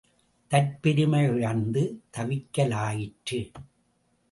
தற்பெருமை 0.51 1.21
இழந்து 1.33 1.83
தவிக்கலாயிற்று. 2.17 3.41